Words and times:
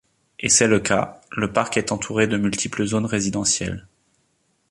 Et 0.39 0.49
c'est 0.49 0.67
le 0.67 0.79
cas, 0.79 1.21
le 1.31 1.53
parc 1.53 1.77
est 1.77 1.91
entouré 1.91 2.25
de 2.25 2.35
multiples 2.35 2.87
zones 2.87 3.05
résidentielles. 3.05 3.85